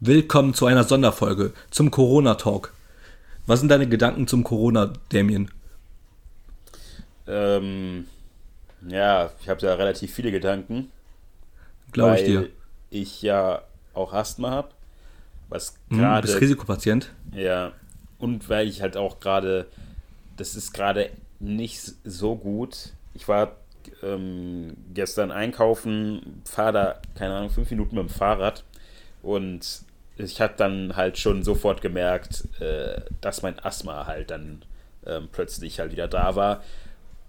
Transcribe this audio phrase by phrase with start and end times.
[0.00, 2.72] Willkommen zu einer Sonderfolge zum Corona-Talk.
[3.46, 5.50] Was sind deine Gedanken zum Corona, Damien?
[7.26, 8.06] Ähm,
[8.86, 10.90] ja, ich habe da relativ viele Gedanken.
[11.92, 12.48] Glaube ich dir.
[12.90, 13.62] Ich ja
[13.94, 14.68] auch Asthma habe.
[15.48, 16.26] Was Hm, gerade.
[16.26, 17.10] bist Risikopatient?
[17.32, 17.72] Ja.
[18.18, 19.66] Und weil ich halt auch gerade.
[20.36, 21.10] Das ist gerade
[21.40, 22.92] nicht so gut.
[23.14, 23.56] Ich war
[24.02, 28.62] ähm, gestern einkaufen, fahre da, keine Ahnung, fünf Minuten mit dem Fahrrad.
[29.22, 29.85] Und
[30.16, 34.62] ich habe dann halt schon sofort gemerkt, äh, dass mein Asthma halt dann
[35.06, 36.62] ähm, plötzlich halt wieder da war.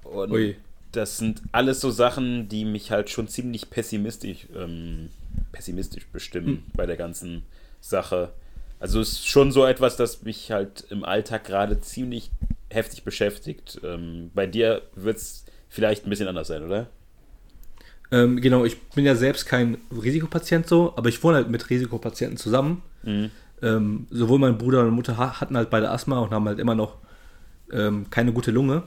[0.04, 0.56] Und Ui.
[0.92, 5.10] das sind alles so Sachen, die mich halt schon ziemlich pessimistisch, ähm,
[5.52, 7.44] pessimistisch bestimmen bei der ganzen
[7.82, 8.32] Sache.
[8.80, 12.32] Also es ist schon so etwas, das mich halt im Alltag gerade ziemlich
[12.70, 13.80] heftig beschäftigt.
[13.84, 16.88] Ähm, bei dir wird es vielleicht ein bisschen anders sein, oder?
[18.12, 22.38] Ähm, genau, ich bin ja selbst kein Risikopatient so, aber ich wohne halt mit Risikopatienten
[22.38, 22.82] zusammen.
[23.62, 26.60] Ähm, sowohl mein Bruder und meine Mutter ha- hatten halt beide Asthma und haben halt
[26.60, 26.98] immer noch
[27.72, 28.84] ähm, keine gute Lunge.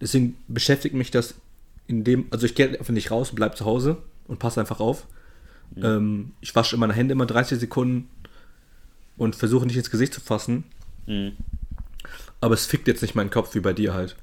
[0.00, 1.34] Deswegen beschäftigt mich das
[1.86, 3.98] in dem, also ich gehe einfach nicht raus und bleib zu Hause
[4.28, 5.06] und passe einfach auf.
[5.76, 8.08] Ähm, ich wasche meine Hände immer 30 Sekunden
[9.16, 10.64] und versuche nicht ins Gesicht zu fassen.
[12.40, 14.16] Aber es fickt jetzt nicht meinen Kopf wie bei dir halt.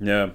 [0.00, 0.34] Ja.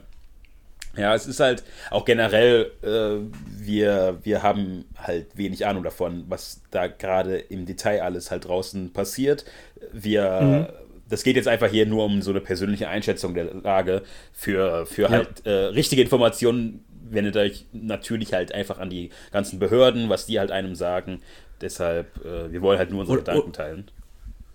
[0.97, 3.17] Ja, es ist halt auch generell, äh,
[3.49, 8.91] wir, wir haben halt wenig Ahnung davon, was da gerade im Detail alles halt draußen
[8.93, 9.45] passiert.
[9.93, 10.73] Wir,
[11.09, 14.01] das geht jetzt einfach hier nur um so eine persönliche Einschätzung der Lage.
[14.33, 20.09] Für, für halt äh, richtige Informationen wendet euch natürlich halt einfach an die ganzen Behörden,
[20.09, 21.21] was die halt einem sagen.
[21.61, 23.91] Deshalb, äh, wir wollen halt nur unsere Und- Gedanken teilen.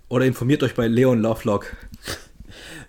[0.08, 1.74] Oder informiert euch bei Leon Lovelock.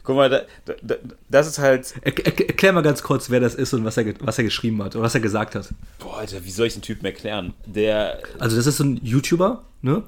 [0.04, 0.96] Guck mal, da, da, da,
[1.30, 4.14] das ist halt Er, er, erklär mal ganz kurz, wer das ist und was er,
[4.20, 5.70] was er geschrieben hat oder was er gesagt hat.
[6.00, 7.54] Boah, Alter, wie soll ich den Typen erklären?
[7.66, 10.04] Der, Also das ist so ein YouTuber, ne?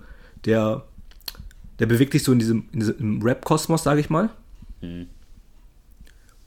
[0.46, 0.84] Der,
[1.80, 4.30] der bewegt sich so in diesem, in diesem Rap-Kosmos, sage ich mal.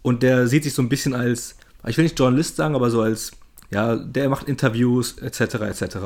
[0.02, 3.02] Und der sieht sich so ein bisschen als, ich will nicht Journalist sagen, aber so
[3.02, 3.32] als,
[3.70, 5.97] ja, der macht Interviews, etc., etc.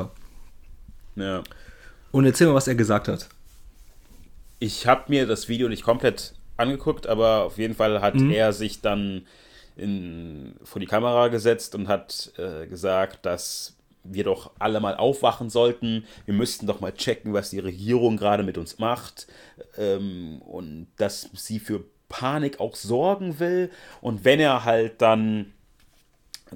[1.15, 1.43] ja.
[2.11, 3.27] Und erzähl mal, was er gesagt hat.
[4.59, 8.81] Ich habe mir das Video nicht komplett angeguckt, aber auf jeden Fall hat er sich
[8.81, 9.25] dann
[9.75, 15.49] in, vor die Kamera gesetzt und hat äh, gesagt, dass wir doch alle mal aufwachen
[15.49, 16.05] sollten.
[16.25, 19.27] Wir müssten doch mal checken, was die Regierung gerade mit uns macht.
[19.77, 23.71] Ähm, und dass sie für Panik auch sorgen will.
[24.01, 25.53] Und wenn er halt dann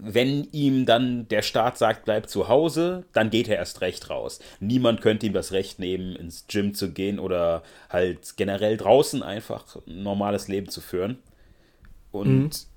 [0.02, 4.40] wenn ihm dann der Staat sagt, bleib zu Hause, dann geht er erst recht raus.
[4.60, 9.66] Niemand könnte ihm das Recht nehmen, ins Gym zu gehen oder halt generell draußen einfach
[9.88, 11.18] ein normales Leben zu führen.
[12.12, 12.68] Und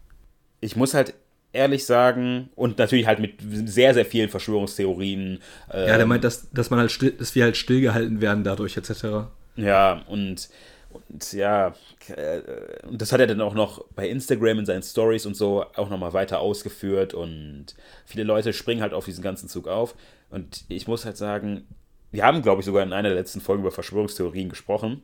[0.60, 1.14] ich muss halt
[1.52, 5.40] ehrlich sagen, und natürlich halt mit sehr, sehr vielen Verschwörungstheorien.
[5.72, 8.76] Äh, Ja, der meint, dass, dass man halt still, dass wir halt stillgehalten werden dadurch,
[8.76, 9.28] etc.
[9.56, 10.48] Ja, und,
[10.90, 11.74] und ja,
[12.08, 12.40] äh,
[12.86, 15.88] und das hat er dann auch noch bei Instagram in seinen Stories und so auch
[15.88, 17.74] nochmal weiter ausgeführt und
[18.04, 19.94] viele Leute springen halt auf diesen ganzen Zug auf.
[20.30, 21.66] Und ich muss halt sagen,
[22.10, 25.02] wir haben, glaube ich, sogar in einer der letzten Folgen über Verschwörungstheorien gesprochen.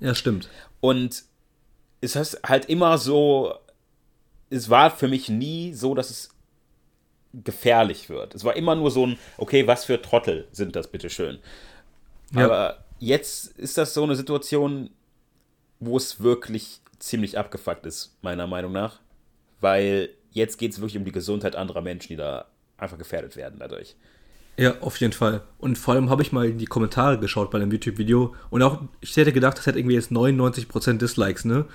[0.00, 0.48] Ja, stimmt.
[0.80, 1.24] Und
[2.00, 3.54] es ist halt immer so,
[4.50, 6.30] es war für mich nie so, dass es
[7.32, 8.34] gefährlich wird.
[8.34, 11.38] Es war immer nur so ein, okay, was für Trottel sind das, bitteschön.
[12.32, 12.44] Ja.
[12.44, 14.90] Aber jetzt ist das so eine Situation,
[15.80, 19.00] wo es wirklich ziemlich abgefuckt ist, meiner Meinung nach.
[19.60, 22.46] Weil jetzt geht es wirklich um die Gesundheit anderer Menschen, die da
[22.76, 23.96] einfach gefährdet werden dadurch.
[24.56, 25.42] Ja, auf jeden Fall.
[25.58, 28.82] Und vor allem habe ich mal in die Kommentare geschaut bei dem YouTube-Video und auch,
[29.00, 31.66] ich hätte gedacht, das hat irgendwie jetzt 99% Dislikes, ne?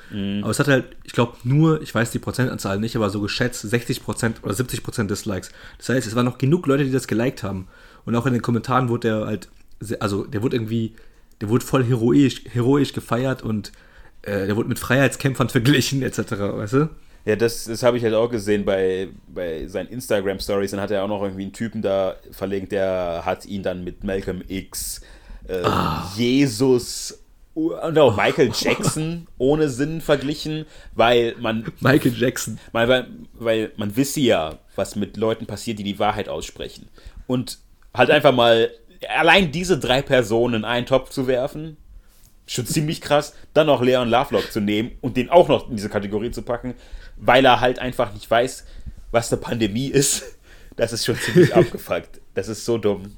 [0.41, 3.63] Aber es hat halt, ich glaube, nur, ich weiß die Prozentanzahl nicht, aber so geschätzt
[3.63, 5.51] 60% oder 70% Dislikes.
[5.77, 7.69] Das heißt, es waren noch genug Leute, die das geliked haben.
[8.03, 9.47] Und auch in den Kommentaren wurde er halt,
[10.01, 10.93] also der wurde irgendwie,
[11.39, 13.71] der wurde voll heroisch, heroisch gefeiert und
[14.23, 16.89] äh, der wurde mit Freiheitskämpfern verglichen, etc., weißt du?
[17.25, 20.71] Ja, das, das habe ich halt auch gesehen bei, bei seinen Instagram-Stories.
[20.71, 24.03] Dann hat er auch noch irgendwie einen Typen da verlinkt, der hat ihn dann mit
[24.03, 25.01] Malcolm X,
[25.47, 25.63] äh,
[26.15, 27.19] Jesus
[27.53, 30.65] und auch Michael Jackson ohne Sinn verglichen,
[30.95, 32.59] weil man, Michael Jackson.
[32.71, 36.89] weil, weil, weil man wisse ja, was mit Leuten passiert, die die Wahrheit aussprechen.
[37.27, 37.59] Und
[37.93, 38.71] halt einfach mal
[39.07, 41.77] allein diese drei Personen in einen Topf zu werfen,
[42.45, 43.33] schon ziemlich krass.
[43.53, 46.73] Dann noch Leon Lovelock zu nehmen und den auch noch in diese Kategorie zu packen,
[47.17, 48.65] weil er halt einfach nicht weiß,
[49.11, 50.23] was eine Pandemie ist.
[50.75, 52.19] Das ist schon ziemlich abgefuckt.
[52.33, 53.15] Das ist so dumm.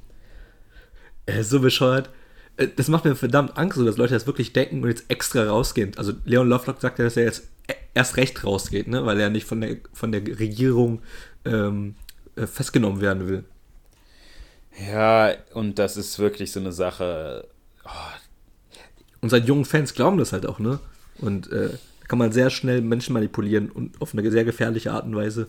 [1.25, 2.09] Er ist so bescheuert.
[2.57, 5.45] Äh, Das macht mir verdammt Angst, so dass Leute das wirklich denken und jetzt extra
[5.45, 5.93] rausgehen.
[5.97, 9.05] Also Leon Lovelock sagt ja, dass er jetzt e- erst recht rausgeht, ne?
[9.05, 11.01] weil er nicht von der, von der Regierung
[11.45, 11.95] ähm,
[12.35, 13.45] äh, festgenommen werden will.
[14.91, 17.47] Ja, und das ist wirklich so eine Sache.
[17.85, 17.89] Oh.
[19.25, 20.77] Und seine jungen Fans glauben das halt auch, ne?
[21.17, 21.69] Und äh,
[22.07, 25.47] kann man sehr schnell Menschen manipulieren und auf eine sehr gefährliche Art und Weise.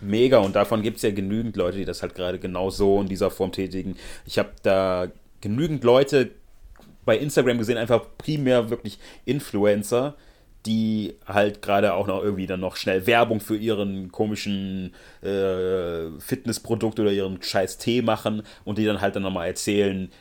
[0.00, 3.08] Mega, und davon gibt es ja genügend Leute, die das halt gerade genau so in
[3.08, 3.96] dieser Form tätigen.
[4.26, 5.08] Ich habe da
[5.40, 6.30] genügend Leute
[7.04, 10.14] bei Instagram gesehen, einfach primär wirklich Influencer,
[10.64, 17.00] die halt gerade auch noch irgendwie dann noch schnell Werbung für ihren komischen äh, Fitnessprodukt
[17.00, 20.12] oder ihren scheiß Tee machen und die dann halt dann nochmal erzählen,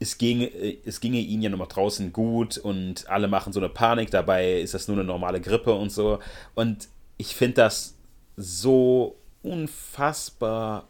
[0.00, 0.50] es ginge,
[0.84, 4.74] es ginge ihnen ja nochmal draußen gut und alle machen so eine Panik, dabei ist
[4.74, 6.20] das nur eine normale Grippe und so.
[6.54, 7.96] Und ich finde das
[8.36, 10.86] so unfassbar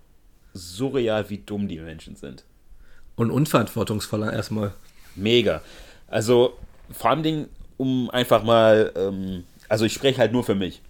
[0.53, 2.45] surreal, wie dumm die Menschen sind.
[3.17, 4.73] Und unverantwortungsvoller erstmal.
[5.15, 5.63] Mega.
[6.07, 6.57] Also
[6.91, 10.83] vor allem, um einfach mal, ähm, also ich spreche halt nur für mich.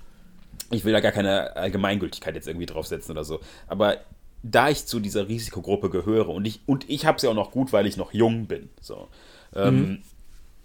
[0.71, 3.41] Ich will da gar keine Allgemeingültigkeit jetzt irgendwie draufsetzen oder so.
[3.69, 3.99] Aber
[4.43, 7.51] da ich zu dieser Risikogruppe gehöre und ich, und ich habe es ja auch noch
[7.51, 8.69] gut, weil ich noch jung bin.
[8.81, 9.09] So.
[9.55, 10.03] Ähm, mhm.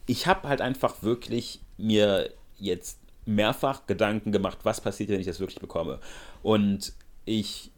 [0.06, 2.30] Ich habe halt einfach wirklich mir
[2.60, 6.00] jetzt mehrfach Gedanken gemacht, was passiert, wenn ich das wirklich bekomme.
[6.42, 6.94] Und
[7.26, 7.72] ich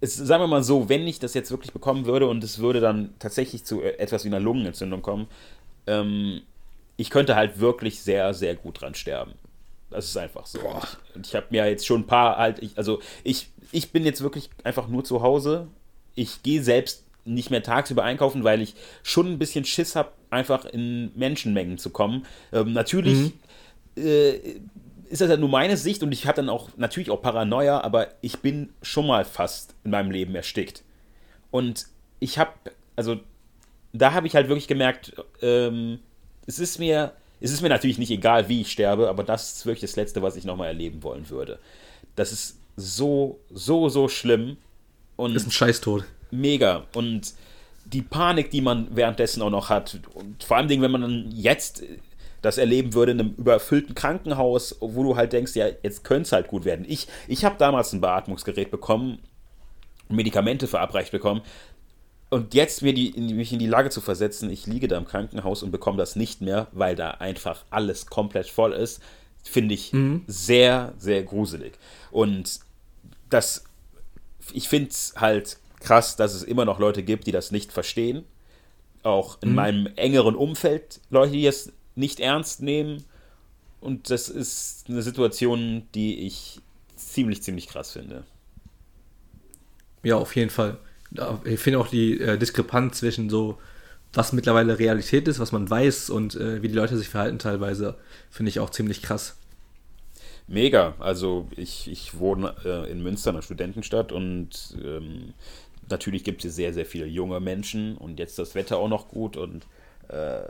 [0.00, 2.80] es, sagen wir mal so, wenn ich das jetzt wirklich bekommen würde und es würde
[2.80, 5.28] dann tatsächlich zu etwas wie einer Lungenentzündung kommen,
[5.86, 6.42] ähm,
[6.96, 9.34] ich könnte halt wirklich sehr, sehr gut dran sterben.
[9.90, 10.60] Das ist einfach so.
[10.60, 10.82] Boah.
[11.14, 14.04] Und ich, ich habe mir jetzt schon ein paar halt, ich, also ich, ich bin
[14.04, 15.68] jetzt wirklich einfach nur zu Hause.
[16.14, 20.64] Ich gehe selbst nicht mehr tagsüber einkaufen, weil ich schon ein bisschen Schiss habe, einfach
[20.64, 22.26] in Menschenmengen zu kommen.
[22.52, 23.32] Ähm, natürlich
[23.96, 24.02] mhm.
[24.02, 24.32] äh,
[25.08, 28.08] ist das ja nur meine Sicht und ich habe dann auch natürlich auch Paranoia, aber
[28.20, 30.82] ich bin schon mal fast in meinem Leben erstickt.
[31.50, 31.86] Und
[32.20, 32.52] ich habe,
[32.96, 33.20] also
[33.92, 36.00] da habe ich halt wirklich gemerkt, ähm,
[36.46, 39.66] es ist mir, es ist mir natürlich nicht egal, wie ich sterbe, aber das ist
[39.66, 41.58] wirklich das Letzte, was ich nochmal erleben wollen würde.
[42.16, 44.56] Das ist so, so, so schlimm.
[45.16, 46.04] Und das ist ein Scheißtod.
[46.30, 46.86] Mega.
[46.94, 47.34] Und
[47.84, 51.82] die Panik, die man währenddessen auch noch hat, und vor allem, wenn man dann jetzt
[52.42, 56.32] das erleben würde in einem überfüllten Krankenhaus, wo du halt denkst, ja, jetzt könnte es
[56.32, 56.84] halt gut werden.
[56.88, 59.18] Ich, ich habe damals ein Beatmungsgerät bekommen,
[60.08, 61.42] Medikamente verabreicht bekommen.
[62.30, 65.62] Und jetzt mir die, mich in die Lage zu versetzen, ich liege da im Krankenhaus
[65.62, 69.00] und bekomme das nicht mehr, weil da einfach alles komplett voll ist,
[69.42, 70.24] finde ich mhm.
[70.26, 71.78] sehr, sehr gruselig.
[72.10, 72.60] Und
[73.30, 73.64] das,
[74.52, 78.24] ich finde es halt krass, dass es immer noch Leute gibt, die das nicht verstehen.
[79.02, 79.54] Auch in mhm.
[79.54, 83.04] meinem engeren Umfeld Leute, die es nicht ernst nehmen.
[83.80, 86.60] Und das ist eine Situation, die ich
[86.96, 88.24] ziemlich, ziemlich krass finde.
[90.02, 90.78] Ja, auf jeden Fall.
[91.44, 93.58] Ich finde auch die äh, Diskrepanz zwischen so,
[94.12, 97.96] was mittlerweile Realität ist, was man weiß und äh, wie die Leute sich verhalten teilweise,
[98.30, 99.36] finde ich auch ziemlich krass.
[100.46, 100.94] Mega.
[100.98, 105.34] Also ich, ich wohne äh, in Münster, einer Studentenstadt und ähm,
[105.90, 109.36] natürlich gibt es sehr, sehr viele junge Menschen und jetzt das Wetter auch noch gut
[109.36, 109.66] und
[110.08, 110.40] äh,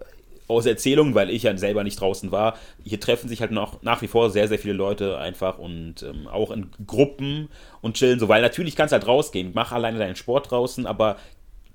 [0.49, 4.03] aus Erzählungen, weil ich ja selber nicht draußen war, hier treffen sich halt noch nach
[4.03, 7.49] wie vor sehr, sehr viele Leute einfach und ähm, auch in Gruppen
[7.83, 11.17] und chillen so, weil natürlich kannst du halt rausgehen, mach alleine deinen Sport draußen, aber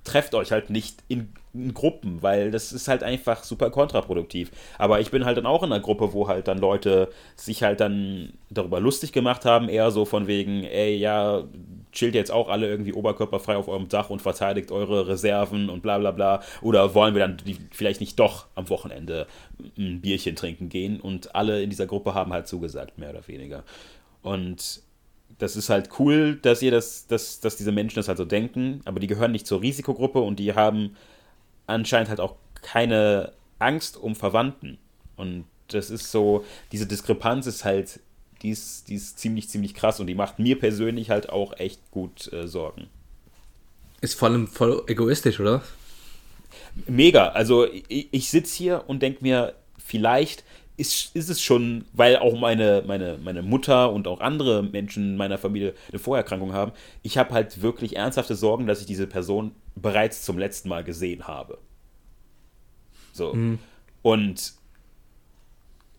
[0.04, 4.52] trefft euch halt nicht in, in, Gruppen, weil das ist halt einfach super kontraproduktiv.
[4.78, 7.80] Aber ich bin halt dann auch in einer Gruppe, wo halt dann Leute sich halt
[7.80, 11.44] dann darüber lustig gemacht haben, eher so von wegen, ey, ja,
[11.94, 15.98] chillt jetzt auch alle irgendwie oberkörperfrei auf eurem Dach und verteidigt eure Reserven und bla
[15.98, 16.42] bla bla.
[16.62, 17.38] Oder wollen wir dann
[17.72, 19.27] vielleicht nicht doch am Wochenende
[19.77, 21.00] ein Bierchen trinken gehen?
[21.00, 23.63] Und alle in dieser Gruppe haben halt zugesagt, mehr oder weniger.
[24.22, 24.82] Und
[25.38, 28.82] das ist halt cool, dass ihr das, dass, dass diese Menschen das halt so denken,
[28.86, 30.96] aber die gehören nicht zur Risikogruppe und die haben
[31.68, 34.77] anscheinend halt auch keine Angst um Verwandten.
[35.15, 38.00] Und das ist so, diese Diskrepanz ist halt
[38.44, 41.92] die ist, die ist ziemlich, ziemlich krass und die macht mir persönlich halt auch echt
[41.92, 42.88] gut äh, Sorgen.
[44.02, 45.64] Ist vor allem voll egoistisch, oder?
[46.88, 47.30] Mega.
[47.30, 50.44] Also ich, ich sitze hier und denke mir, vielleicht
[50.76, 55.38] ist, ist es schon, weil auch meine, meine, meine Mutter und auch andere Menschen meiner
[55.38, 56.72] Familie eine Vorerkrankung haben,
[57.04, 61.28] ich habe halt wirklich ernsthafte Sorgen, dass ich diese Person bereits zum letzten Mal gesehen
[61.28, 61.60] habe.
[63.14, 63.34] So.
[63.34, 63.60] Mhm.
[64.02, 64.54] Und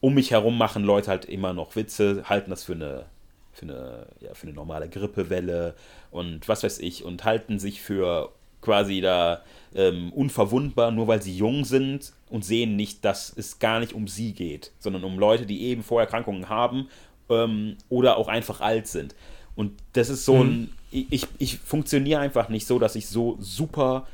[0.05, 3.07] um mich herum machen Leute halt immer noch Witze, halten das für eine,
[3.55, 5.75] für eine, ja, für eine normale Grippewelle
[6.11, 8.31] und was weiß ich und halten sich für
[8.61, 9.41] quasi da
[9.75, 14.07] ähm, unverwundbar, nur weil sie jung sind und sehen nicht, dass es gar nicht um
[14.07, 16.89] sie geht, sondern um Leute, die eben Vorerkrankungen haben
[17.31, 19.15] ähm, oder auch einfach alt sind.
[19.57, 20.69] Und das ist so mhm.
[20.91, 24.07] ein, ich, ich funktioniere einfach nicht so, dass ich so super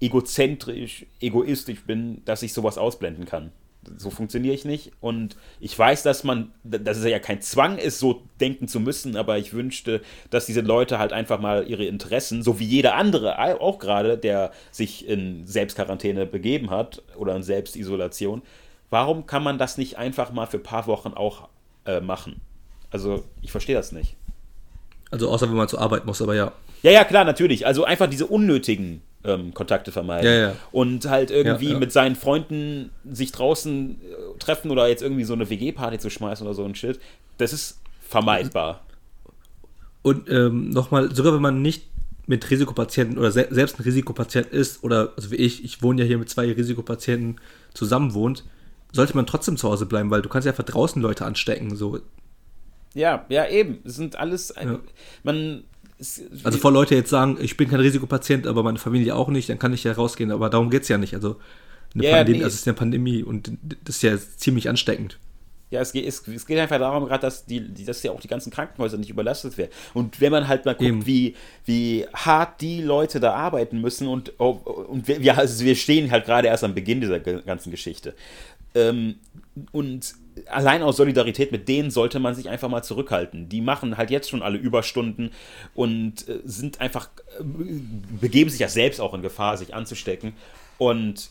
[0.00, 3.52] egozentrisch, egoistisch bin, dass ich sowas ausblenden kann.
[3.96, 4.92] So funktioniere ich nicht.
[5.00, 9.16] Und ich weiß, dass man, dass es ja kein Zwang ist, so denken zu müssen,
[9.16, 13.38] aber ich wünschte, dass diese Leute halt einfach mal ihre Interessen, so wie jeder andere,
[13.60, 18.42] auch gerade, der sich in Selbstquarantäne begeben hat oder in Selbstisolation,
[18.90, 21.48] warum kann man das nicht einfach mal für ein paar Wochen auch
[21.86, 22.40] äh, machen?
[22.90, 24.16] Also, ich verstehe das nicht.
[25.10, 26.52] Also, außer wenn man zur Arbeit muss, aber ja.
[26.82, 27.66] Ja, ja, klar, natürlich.
[27.66, 30.26] Also einfach diese unnötigen ähm, Kontakte vermeiden.
[30.26, 30.56] Ja, ja.
[30.72, 35.34] Und halt irgendwie ja, mit seinen Freunden sich draußen äh, treffen oder jetzt irgendwie so
[35.34, 37.00] eine WG-Party zu schmeißen oder so ein Shit.
[37.38, 38.82] Das ist vermeidbar.
[40.02, 41.84] Und ähm, nochmal, sogar wenn man nicht
[42.26, 46.06] mit Risikopatienten oder se selbst ein Risikopatient ist oder also wie ich, ich wohne ja
[46.06, 47.40] hier mit zwei Risikopatienten
[47.74, 48.44] zusammen wohnt,
[48.92, 51.74] sollte man trotzdem zu Hause bleiben, weil du kannst ja einfach draußen Leute anstecken.
[51.74, 52.00] So.
[52.94, 53.80] Ja, ja, eben.
[53.84, 54.54] Es sind alles.
[54.60, 54.78] Ja.
[55.22, 55.64] Man
[56.44, 59.58] also vor Leute jetzt sagen, ich bin kein Risikopatient, aber meine Familie auch nicht, dann
[59.58, 60.30] kann ich ja rausgehen.
[60.30, 61.14] Aber darum geht es ja nicht.
[61.14, 61.36] Also
[61.94, 62.44] eine yeah, Pandemie, nee.
[62.44, 63.50] also es ist eine Pandemie und
[63.84, 65.18] das ist ja ziemlich ansteckend.
[65.70, 68.28] Ja, es geht, es, es geht einfach darum, gerade, dass, die, dass ja auch die
[68.28, 69.70] ganzen Krankenhäuser nicht überlastet werden.
[69.92, 71.34] Und wenn man halt mal guckt, wie,
[71.66, 76.48] wie hart die Leute da arbeiten müssen und, und wir, also wir stehen halt gerade
[76.48, 78.14] erst am Beginn dieser ganzen Geschichte.
[78.74, 79.16] Ähm,
[79.72, 80.14] und
[80.46, 83.48] allein aus Solidarität mit denen sollte man sich einfach mal zurückhalten.
[83.48, 85.30] Die machen halt jetzt schon alle Überstunden
[85.74, 87.08] und äh, sind einfach,
[87.38, 87.42] äh,
[88.20, 90.34] begeben sich ja selbst auch in Gefahr, sich anzustecken.
[90.78, 91.30] Und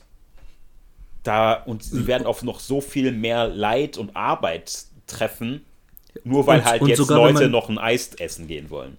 [1.23, 5.65] da, und sie werden auf noch so viel mehr Leid und Arbeit treffen,
[6.23, 8.97] nur weil und, halt und jetzt Leute noch ein Eis essen gehen wollen.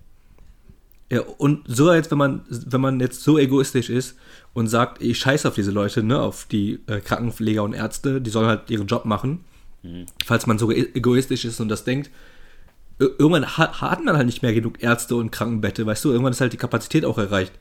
[1.10, 4.16] Ja, und sogar jetzt, wenn man, wenn man jetzt so egoistisch ist
[4.52, 8.30] und sagt, ich scheiße auf diese Leute, ne, auf die äh, Krankenpfleger und Ärzte, die
[8.30, 9.44] sollen halt ihren Job machen,
[9.82, 10.06] Mhm.
[10.24, 12.10] Falls man so e-, egoistisch ist und das denkt,
[12.98, 16.52] irgendwann hat man halt nicht mehr genug Ärzte und Krankenbette, weißt du, irgendwann ist halt
[16.52, 17.52] die Kapazität auch erreicht.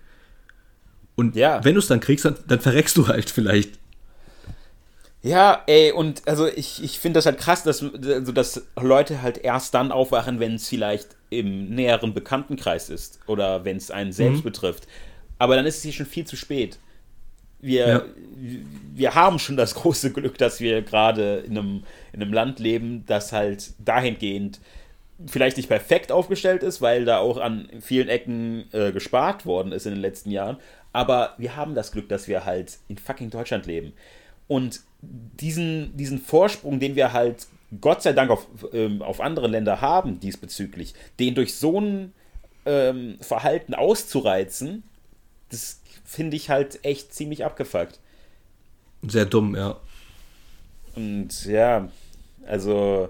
[1.15, 1.63] Und ja.
[1.63, 3.79] wenn du es dann kriegst, dann, dann verreckst du halt vielleicht.
[5.27, 9.39] Ja, ey, und also ich, ich finde das halt krass, dass, also dass Leute halt
[9.39, 14.39] erst dann aufwachen, wenn es vielleicht im näheren Bekanntenkreis ist oder wenn es einen selbst
[14.39, 14.43] mhm.
[14.43, 14.87] betrifft.
[15.39, 16.79] Aber dann ist es hier schon viel zu spät
[17.59, 18.05] wir, ja.
[18.93, 23.03] wir haben schon das große Glück, dass wir gerade in einem, in einem Land leben,
[23.05, 24.59] das halt dahingehend
[25.25, 29.87] vielleicht nicht perfekt aufgestellt ist, weil da auch an vielen Ecken äh, gespart worden ist
[29.87, 30.57] in den letzten Jahren.
[30.93, 33.93] Aber wir haben das Glück, dass wir halt in fucking Deutschland leben.
[34.47, 37.47] Und diesen, diesen Vorsprung, den wir halt
[37.81, 42.13] Gott sei Dank auf, ähm, auf andere Länder haben diesbezüglich, den durch so ein
[42.65, 44.83] ähm, Verhalten auszureizen,
[45.49, 47.99] das finde ich halt echt ziemlich abgefuckt.
[49.05, 49.77] Sehr dumm, ja.
[50.95, 51.89] Und ja,
[52.45, 53.09] also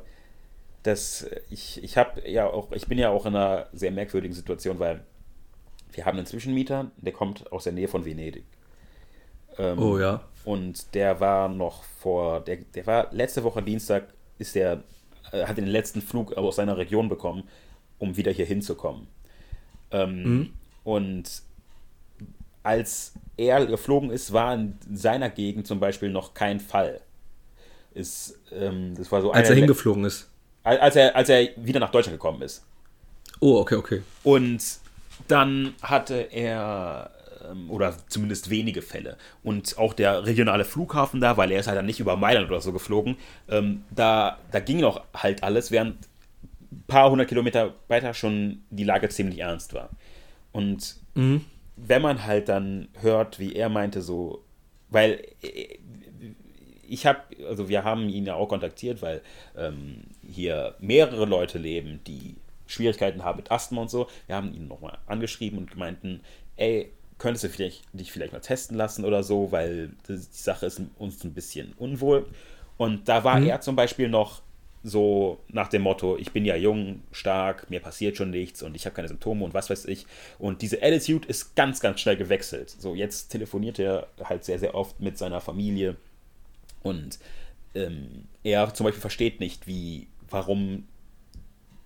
[0.83, 4.79] das, ich, ich habe ja auch, ich bin ja auch in einer sehr merkwürdigen Situation,
[4.79, 5.03] weil
[5.91, 8.43] wir haben einen Zwischenmieter, der kommt aus der Nähe von Venedig.
[9.57, 10.21] Ähm, oh ja.
[10.47, 14.07] Und der war noch vor, der, der war letzte Woche Dienstag,
[14.39, 14.81] ist der,
[15.33, 17.43] äh, hat den letzten Flug aus seiner Region bekommen,
[17.99, 19.07] um wieder hier hinzukommen.
[19.91, 20.53] Ähm, mhm.
[20.85, 21.41] Und
[22.63, 27.01] als er geflogen ist, war in seiner Gegend zum Beispiel noch kein Fall.
[27.93, 30.29] Ist, ähm, das war so als er hingeflogen ist.
[30.63, 32.63] Als er, als er wieder nach Deutschland gekommen ist.
[33.41, 34.01] Oh, okay, okay.
[34.23, 34.63] Und
[35.27, 37.11] dann hatte er,
[37.69, 39.17] oder zumindest wenige Fälle.
[39.43, 42.61] Und auch der regionale Flughafen da, weil er ist halt dann nicht über Mailand oder
[42.61, 43.17] so geflogen,
[43.49, 45.97] ähm, da, da ging noch halt alles, während
[46.71, 49.89] ein paar hundert Kilometer weiter schon die Lage ziemlich ernst war.
[50.51, 51.41] Und mhm
[51.77, 54.43] wenn man halt dann hört, wie er meinte, so,
[54.89, 55.77] weil äh,
[56.89, 59.21] ich habe, also wir haben ihn ja auch kontaktiert, weil
[59.55, 64.07] ähm, hier mehrere Leute leben, die Schwierigkeiten haben mit Asthma und so.
[64.25, 66.21] Wir haben ihn nochmal angeschrieben und gemeinten,
[66.55, 70.81] ey, könntest du vielleicht, dich vielleicht mal testen lassen oder so, weil die Sache ist
[70.97, 72.25] uns ein bisschen unwohl.
[72.77, 73.47] Und da war mhm.
[73.47, 74.41] er zum Beispiel noch
[74.83, 78.85] so nach dem Motto, ich bin ja jung, stark, mir passiert schon nichts und ich
[78.85, 80.05] habe keine Symptome und was weiß ich.
[80.39, 82.69] Und diese Attitude ist ganz, ganz schnell gewechselt.
[82.69, 85.97] So, jetzt telefoniert er halt sehr, sehr oft mit seiner Familie
[86.83, 87.19] und
[87.75, 90.87] ähm, er zum Beispiel versteht nicht, wie, warum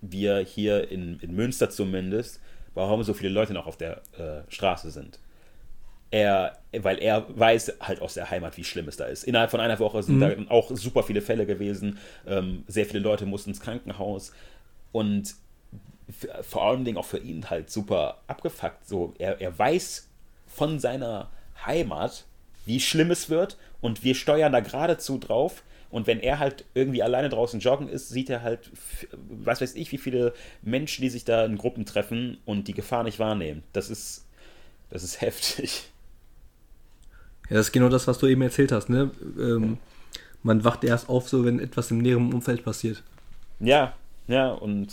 [0.01, 2.39] wir hier in, in Münster zumindest,
[2.73, 5.19] warum so viele Leute noch auf der äh, Straße sind
[6.11, 9.23] er, weil er weiß halt aus der Heimat, wie schlimm es da ist.
[9.23, 10.45] Innerhalb von einer Woche sind mhm.
[10.47, 11.97] da auch super viele Fälle gewesen.
[12.27, 14.33] Ähm, sehr viele Leute mussten ins Krankenhaus.
[14.91, 15.35] Und
[16.41, 18.85] vor allen Dingen auch für ihn halt super abgefuckt.
[18.85, 20.09] So, er, er weiß
[20.47, 21.29] von seiner
[21.65, 22.25] Heimat,
[22.65, 23.57] wie schlimm es wird.
[23.79, 25.63] Und wir steuern da geradezu drauf.
[25.91, 28.71] Und wenn er halt irgendwie alleine draußen joggen ist, sieht er halt,
[29.29, 33.03] was weiß ich, wie viele Menschen, die sich da in Gruppen treffen und die Gefahr
[33.03, 33.63] nicht wahrnehmen.
[33.73, 34.25] Das ist,
[34.89, 35.89] das ist heftig.
[37.49, 38.89] Ja, das ist genau das, was du eben erzählt hast.
[38.89, 39.11] Ne?
[39.37, 39.77] Ähm,
[40.43, 43.03] man wacht erst auf, so wenn etwas im näheren Umfeld passiert.
[43.59, 43.93] Ja,
[44.27, 44.87] ja, und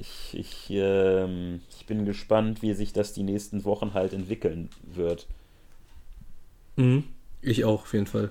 [0.00, 5.26] ich, ich, ähm, ich bin gespannt, wie sich das die nächsten Wochen halt entwickeln wird.
[6.76, 7.04] Mhm.
[7.40, 8.30] Ich auch, auf jeden Fall.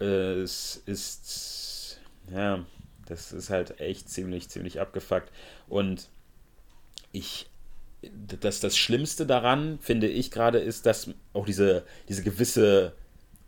[0.00, 2.00] Äh, es ist,
[2.32, 2.64] ja,
[3.06, 5.30] das ist halt echt ziemlich, ziemlich abgefuckt.
[5.68, 6.08] Und
[7.12, 7.48] ich,
[8.40, 12.92] das, das Schlimmste daran, finde ich gerade, ist, dass auch diese, diese gewisse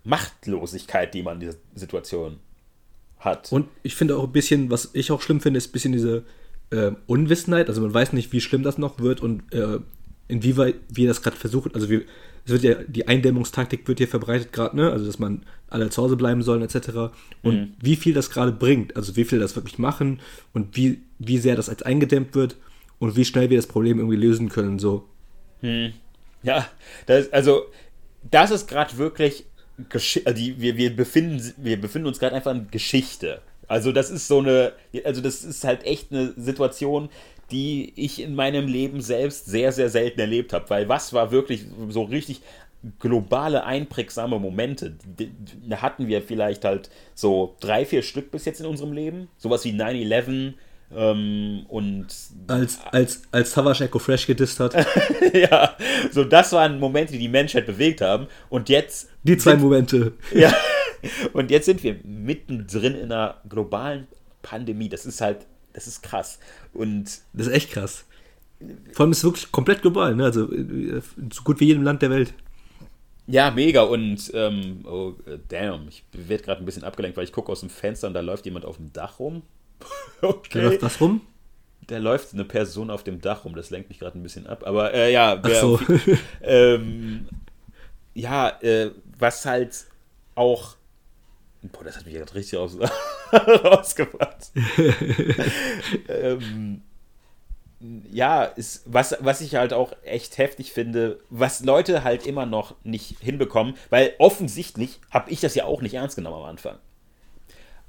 [0.04, 2.40] Machtlosigkeit, die man in dieser Situation
[3.18, 3.52] hat.
[3.52, 6.24] Und ich finde auch ein bisschen, was ich auch schlimm finde, ist ein bisschen diese
[6.70, 7.68] äh, Unwissenheit.
[7.68, 9.80] Also man weiß nicht, wie schlimm das noch wird und äh,
[10.28, 11.74] inwieweit wir das gerade versuchen.
[11.74, 12.02] Also wir,
[12.44, 14.90] es wird ja, die Eindämmungstaktik wird hier verbreitet gerade, ne?
[14.90, 17.12] Also dass man alle zu Hause bleiben sollen, etc.
[17.42, 17.72] Und mhm.
[17.80, 20.20] wie viel das gerade bringt, also wie viel das wirklich machen
[20.54, 22.56] und wie, wie sehr das als eingedämmt wird
[22.98, 25.08] und wie schnell wir das Problem irgendwie lösen können, so.
[25.60, 25.92] Hm.
[26.42, 26.68] Ja,
[27.06, 27.62] das, also
[28.30, 29.44] das ist gerade wirklich
[29.88, 33.42] Gesch also die, wir, wir, befinden, wir befinden uns gerade einfach in Geschichte.
[33.68, 34.72] Also das ist so eine,
[35.04, 37.10] also das ist halt echt eine Situation,
[37.50, 40.68] die ich in meinem Leben selbst sehr, sehr selten erlebt habe.
[40.70, 42.42] Weil was war wirklich so richtig
[42.98, 44.96] globale, einprägsame Momente?
[45.66, 49.28] Da hatten wir vielleicht halt so drei, vier Stück bis jetzt in unserem Leben.
[49.38, 50.54] Sowas wie 9-11,
[50.94, 52.06] ähm, und
[52.46, 54.74] als, als, als Savage Echo Fresh gedisst hat.
[55.34, 55.76] ja,
[56.10, 58.26] so das waren Momente, die die Menschheit bewegt haben.
[58.48, 59.10] Und jetzt.
[59.22, 60.12] Die zwei sind, Momente.
[60.32, 60.52] Ja.
[61.32, 64.08] Und jetzt sind wir mittendrin in einer globalen
[64.42, 64.88] Pandemie.
[64.88, 66.38] Das ist halt, das ist krass.
[66.72, 67.20] Und.
[67.32, 68.04] Das ist echt krass.
[68.92, 70.24] Vor allem ist es wirklich komplett global, ne?
[70.24, 72.34] Also so gut wie jedem Land der Welt.
[73.28, 73.82] Ja, mega.
[73.82, 75.12] Und ähm, oh,
[75.48, 78.20] damn, ich werde gerade ein bisschen abgelenkt, weil ich gucke aus dem Fenster und da
[78.20, 79.42] läuft jemand auf dem Dach rum.
[80.22, 80.60] okay.
[80.60, 81.20] Da läuft was rum?
[81.86, 84.66] Da läuft eine Person auf dem Dach rum, das lenkt mich gerade ein bisschen ab.
[84.66, 85.78] Aber äh, ja, wer, so.
[86.42, 87.28] ähm,
[88.14, 89.86] ja, äh, was halt
[90.34, 90.76] auch.
[91.62, 92.76] Boah, das hat mich gerade richtig raus,
[93.32, 94.52] rausgebracht.
[96.08, 96.82] ähm,
[98.10, 102.74] ja, ist, was, was ich halt auch echt heftig finde, was Leute halt immer noch
[102.84, 106.78] nicht hinbekommen, weil offensichtlich habe ich das ja auch nicht ernst genommen am Anfang.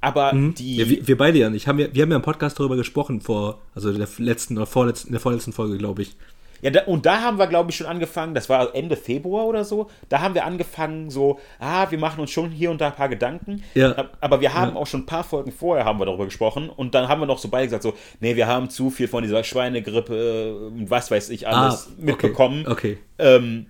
[0.00, 0.54] Aber mhm.
[0.54, 0.76] die.
[0.76, 1.66] Ja, wir, wir, beide ja nicht.
[1.66, 5.08] Haben wir, wir haben ja im Podcast darüber gesprochen, vor, also der letzten oder vorletzten,
[5.08, 6.16] in der vorletzten Folge, glaube ich.
[6.62, 9.64] Ja, da, und da haben wir, glaube ich, schon angefangen, das war Ende Februar oder
[9.64, 12.94] so, da haben wir angefangen, so, ah, wir machen uns schon hier und da ein
[12.94, 13.62] paar Gedanken.
[13.74, 14.10] Ja.
[14.20, 14.80] Aber wir haben ja.
[14.80, 17.38] auch schon ein paar Folgen vorher haben wir darüber gesprochen und dann haben wir noch
[17.38, 21.10] so beide gesagt, so, nee, wir haben zu viel von dieser Schweinegrippe und äh, was
[21.10, 22.04] weiß ich alles ah, okay.
[22.04, 22.66] mitbekommen.
[22.66, 22.98] Okay.
[23.18, 23.66] Ähm,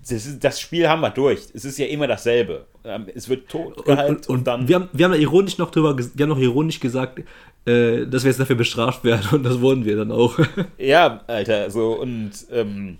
[0.00, 1.40] das, ist, das, Spiel haben wir durch.
[1.52, 2.66] Es ist ja immer dasselbe.
[2.84, 4.68] Ähm, es wird tot gehalten und, und, und, dann.
[4.68, 7.22] Wir haben, wir haben ironisch noch drüber, wir haben noch ironisch gesagt,
[7.68, 10.38] äh, dass wir jetzt dafür bestraft werden und das wurden wir dann auch.
[10.78, 12.98] ja, Alter, so und ähm,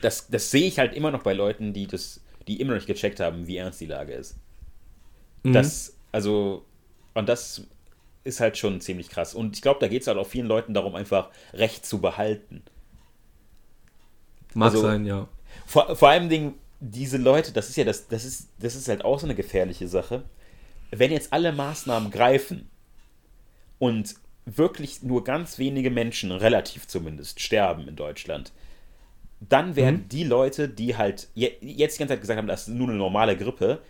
[0.00, 2.86] das, das sehe ich halt immer noch bei Leuten, die das, die immer noch nicht
[2.86, 4.36] gecheckt haben, wie ernst die Lage ist.
[5.42, 5.54] Mhm.
[5.54, 6.64] Das, also,
[7.14, 7.62] und das
[8.22, 9.34] ist halt schon ziemlich krass.
[9.34, 12.62] Und ich glaube, da geht es halt auch vielen Leuten darum, einfach Recht zu behalten.
[14.54, 15.28] Mag also, sein, ja.
[15.66, 19.04] Vor, vor allem Dingen, diese Leute, das ist ja das, das ist, das ist halt
[19.04, 20.24] auch so eine gefährliche Sache.
[20.90, 22.68] Wenn jetzt alle Maßnahmen greifen
[23.78, 24.14] und
[24.46, 28.52] wirklich nur ganz wenige Menschen, relativ zumindest, sterben in Deutschland,
[29.40, 30.08] dann werden mhm.
[30.08, 33.36] die Leute, die halt jetzt die ganze Zeit gesagt haben, das ist nur eine normale
[33.36, 33.80] Grippe,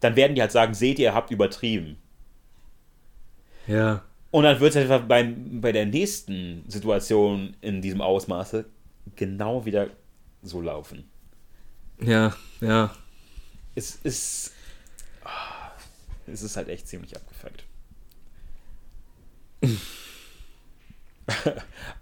[0.00, 1.96] dann werden die halt sagen, seht ihr, ihr habt übertrieben.
[3.66, 4.04] Ja.
[4.30, 8.66] Und dann wird es einfach bei, bei der nächsten Situation in diesem Ausmaße
[9.16, 9.88] genau wieder
[10.42, 11.08] so laufen.
[12.00, 12.94] Ja, ja.
[13.74, 14.52] Es ist.
[16.26, 17.64] Es ist halt echt ziemlich abgefuckt.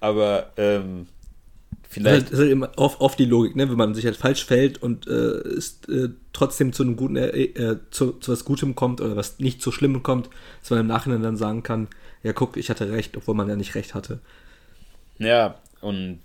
[0.01, 1.07] Aber ähm,
[1.89, 2.27] vielleicht.
[2.27, 3.69] Das ist halt immer oft, oft die Logik, ne?
[3.69, 7.29] wenn man sich halt falsch fällt und äh, ist, äh, trotzdem zu einem guten, äh,
[7.29, 10.29] äh, zu, zu was Gutem kommt oder was nicht so Schlimmem kommt,
[10.61, 11.89] dass man im Nachhinein dann sagen kann,
[12.23, 14.21] ja guck, ich hatte recht, obwohl man ja nicht recht hatte.
[15.19, 16.21] Ja, und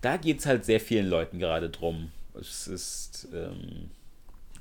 [0.00, 2.10] da geht es halt sehr vielen Leuten gerade drum.
[2.38, 3.90] Es ist, ähm,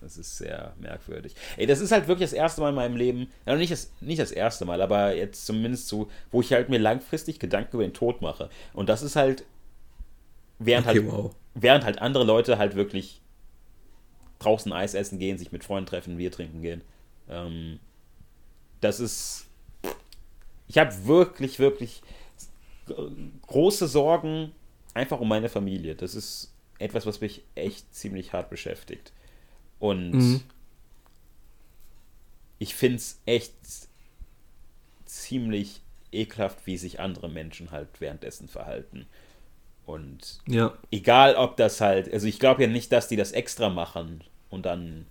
[0.05, 1.33] das ist sehr merkwürdig.
[1.57, 4.21] Ey, das ist halt wirklich das erste Mal in meinem Leben, also nicht das, nicht
[4.21, 7.93] das erste Mal, aber jetzt zumindest so, wo ich halt mir langfristig Gedanken über den
[7.93, 8.51] Tod mache.
[8.73, 9.45] Und das ist halt,
[10.59, 11.35] während, okay, halt, wow.
[11.55, 13.19] während halt andere Leute halt wirklich
[14.37, 16.81] draußen Eis essen gehen, sich mit Freunden treffen, Bier trinken gehen.
[17.27, 17.79] Ähm,
[18.81, 19.47] das ist,
[20.67, 22.03] ich habe wirklich, wirklich
[23.47, 24.51] große Sorgen
[24.93, 25.95] einfach um meine Familie.
[25.95, 29.11] Das ist etwas, was mich echt ziemlich hart beschäftigt.
[29.79, 30.41] Und mhm.
[32.59, 33.53] ich finde es echt
[35.05, 39.05] ziemlich ekelhaft, wie sich andere Menschen halt währenddessen verhalten.
[39.85, 40.73] Und ja.
[40.91, 44.65] egal, ob das halt, also ich glaube ja nicht, dass die das extra machen und
[44.65, 45.05] dann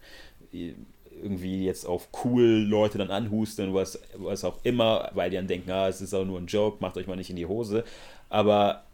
[1.23, 5.71] irgendwie jetzt auf cool Leute dann anhusten, was, was auch immer, weil die dann denken,
[5.71, 7.85] ah, es ist auch nur ein Joke, macht euch mal nicht in die Hose.
[8.29, 8.85] Aber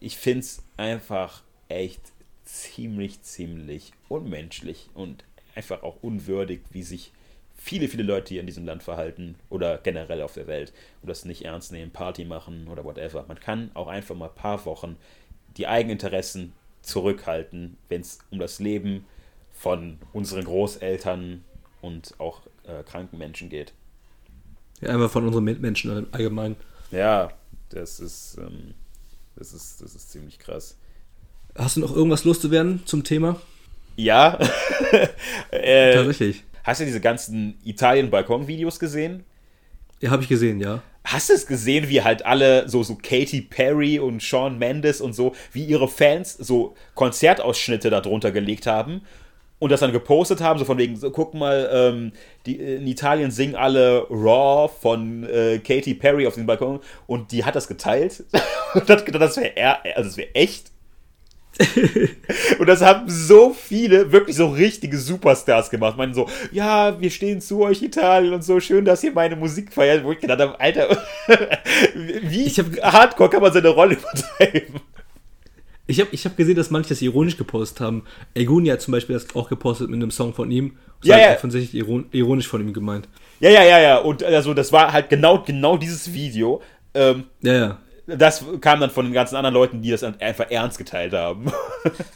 [0.00, 2.00] ich finde es einfach echt
[2.48, 7.12] ziemlich, ziemlich unmenschlich und einfach auch unwürdig, wie sich
[7.56, 11.24] viele, viele Leute hier in diesem Land verhalten oder generell auf der Welt und das
[11.24, 13.24] nicht ernst nehmen, Party machen oder whatever.
[13.28, 14.96] Man kann auch einfach mal ein paar Wochen
[15.56, 19.04] die Eigeninteressen zurückhalten, wenn es um das Leben
[19.52, 21.44] von unseren Großeltern
[21.82, 23.74] und auch äh, kranken Menschen geht.
[24.80, 26.56] Ja, einfach von unseren Mitmenschen allgemein.
[26.92, 27.32] Ja,
[27.70, 28.74] das ist, ähm,
[29.36, 30.78] das ist, das ist ziemlich krass.
[31.58, 33.36] Hast du noch irgendwas loszuwerden zum Thema?
[33.96, 34.38] Ja.
[35.50, 36.44] äh, Tatsächlich.
[36.62, 39.24] Hast du diese ganzen Italien-Balkon-Videos gesehen?
[40.00, 40.82] Ja, habe ich gesehen, ja.
[41.02, 45.14] Hast du es gesehen, wie halt alle, so, so Katy Perry und Sean Mendes und
[45.14, 49.00] so, wie ihre Fans so Konzertausschnitte darunter gelegt haben
[49.58, 52.12] und das dann gepostet haben, so von wegen, so, guck mal, ähm,
[52.46, 57.44] die, in Italien singen alle Raw von äh, Katy Perry auf dem Balkon und die
[57.44, 58.24] hat das geteilt
[58.74, 60.67] gedacht, das wäre also das wäre echt.
[62.58, 65.96] Und das haben so viele, wirklich so richtige Superstars gemacht.
[65.96, 69.72] Meinen so, ja, wir stehen zu euch Italien und so, schön, dass ihr meine Musik
[69.72, 70.04] feiert.
[70.04, 70.96] Wo ich gedacht habe, Alter,
[71.94, 74.80] wie hab, hardcore kann man seine Rolle übertreiben?
[75.88, 78.04] Ich habe ich hab gesehen, dass manche das ironisch gepostet haben.
[78.34, 80.76] Egunia hat zum Beispiel das auch gepostet mit einem Song von ihm.
[81.00, 81.34] Das ja, war ja.
[81.34, 83.08] offensichtlich ironisch von ihm gemeint.
[83.40, 83.98] Ja, ja, ja, ja.
[83.98, 86.60] Und also das war halt genau, genau dieses Video.
[86.94, 87.78] Ähm, ja, ja.
[88.16, 91.52] Das kam dann von den ganzen anderen Leuten, die das einfach ernst geteilt haben.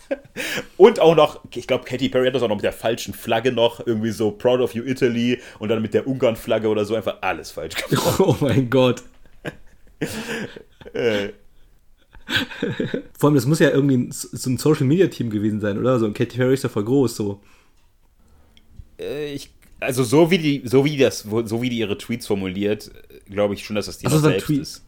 [0.78, 3.52] und auch noch, ich glaube, Katy Perry hat das auch noch mit der falschen Flagge
[3.52, 7.18] noch, irgendwie so Proud of You Italy und dann mit der Ungarn-Flagge oder so, einfach
[7.20, 8.18] alles falsch gemacht.
[8.20, 9.02] Oh mein Gott.
[10.94, 11.28] äh,
[13.18, 15.98] Vor allem, das muss ja irgendwie so ein Social Media Team gewesen sein, oder?
[15.98, 17.40] So ein Katy Perry ist ja voll groß, so.
[18.98, 22.90] Äh, ich, also so wie die, so wie das, so wie die ihre Tweets formuliert,
[23.28, 24.85] glaube ich schon, dass das die das selbst ist.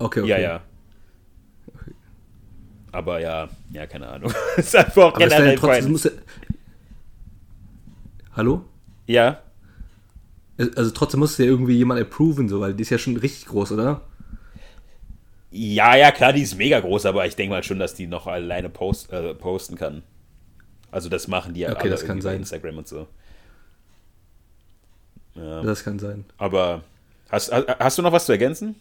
[0.00, 0.30] Okay, okay.
[0.30, 0.60] Ja, ja.
[2.90, 4.32] Aber ja, ja, keine Ahnung.
[4.56, 6.10] ist einfach Aber generell ist trotzdem, muss ja,
[8.32, 8.64] Hallo?
[9.06, 9.40] Ja.
[10.76, 13.72] Also trotzdem muss ja irgendwie jemand approven, so, weil die ist ja schon richtig groß,
[13.72, 14.00] oder?
[15.50, 18.26] Ja, ja, klar, die ist mega groß, aber ich denke mal schon, dass die noch
[18.26, 20.02] alleine post, äh, posten kann.
[20.90, 22.38] Also das machen die ja okay, alle das kann sein.
[22.38, 23.06] Instagram und so.
[25.34, 25.62] Ja.
[25.62, 26.24] Das kann sein.
[26.38, 26.82] Aber
[27.28, 28.76] hast, hast du noch was zu ergänzen?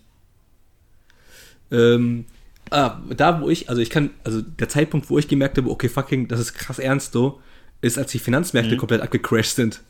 [1.71, 2.25] Ähm,
[2.71, 5.89] ah, da wo ich, also ich kann, also der Zeitpunkt, wo ich gemerkt habe, okay,
[5.89, 7.39] fucking, das ist krass ernst so,
[7.82, 8.79] ist, als die Finanzmärkte mhm.
[8.79, 9.82] komplett abgecrashed sind.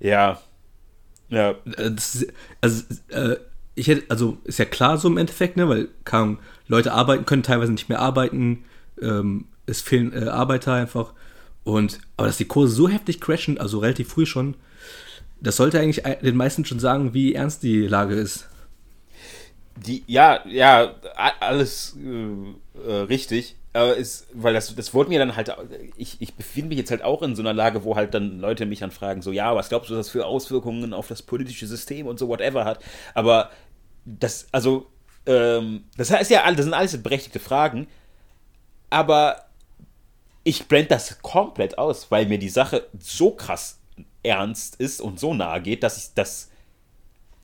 [0.00, 0.40] Ja.
[1.28, 1.50] Ja.
[1.76, 2.26] Äh, das,
[2.60, 3.36] also, äh,
[3.74, 7.42] ich hätte, also ist ja klar so im Endeffekt, ne, weil kaum Leute arbeiten können,
[7.42, 8.64] teilweise nicht mehr arbeiten,
[9.00, 11.14] ähm, es fehlen äh, Arbeiter einfach.
[11.62, 14.56] Und, aber dass die Kurse so heftig crashen, also relativ früh schon,
[15.40, 18.48] das sollte eigentlich den meisten schon sagen, wie ernst die Lage ist.
[19.86, 20.94] Die, ja, ja,
[21.40, 23.56] alles äh, äh, richtig.
[23.72, 25.54] Aber ist, weil das, das wurde mir dann halt,
[25.96, 28.66] ich, ich befinde mich jetzt halt auch in so einer Lage, wo halt dann Leute
[28.66, 32.08] mich anfragen, so, ja, was glaubst du, was das für Auswirkungen auf das politische System
[32.08, 32.80] und so, whatever hat.
[33.14, 33.50] Aber
[34.04, 34.86] das, also,
[35.26, 37.86] ähm, das heißt ja, das sind alles berechtigte Fragen,
[38.90, 39.44] aber
[40.42, 43.78] ich blende das komplett aus, weil mir die Sache so krass
[44.22, 46.49] ernst ist und so nahe geht, dass ich das.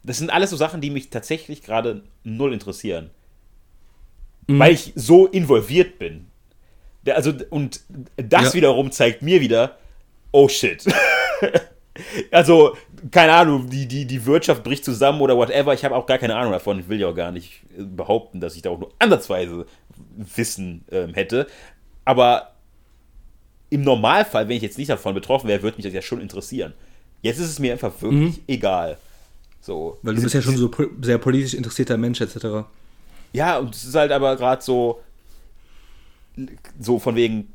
[0.07, 3.11] Das sind alles so Sachen, die mich tatsächlich gerade null interessieren.
[4.47, 4.59] Mhm.
[4.59, 6.27] Weil ich so involviert bin.
[7.07, 7.81] Also, und
[8.17, 8.55] das ja.
[8.55, 9.77] wiederum zeigt mir wieder,
[10.33, 10.85] oh shit.
[12.31, 12.77] also,
[13.11, 15.75] keine Ahnung, die, die, die Wirtschaft bricht zusammen oder whatever.
[15.75, 16.81] Ich habe auch gar keine Ahnung davon.
[16.81, 19.67] Ich will ja auch gar nicht behaupten, dass ich da auch nur ansatzweise
[20.17, 21.47] Wissen ähm, hätte.
[22.05, 22.53] Aber
[23.71, 26.73] im Normalfall, wenn ich jetzt nicht davon betroffen wäre, würde mich das ja schon interessieren.
[27.23, 28.45] Jetzt ist es mir einfach wirklich mhm.
[28.47, 28.99] egal.
[29.67, 29.99] So.
[30.03, 30.71] Weil du bist ja schon so
[31.03, 32.69] sehr politisch interessierter Mensch, etc.
[33.33, 35.03] Ja, und es ist halt aber gerade so,
[36.79, 37.53] so von wegen,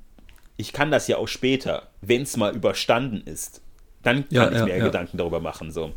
[0.57, 3.61] ich kann das ja auch später, wenn es mal überstanden ist.
[4.03, 4.83] Dann kann ja, ich ja, mir ja.
[4.83, 5.71] Gedanken darüber machen.
[5.71, 5.93] So.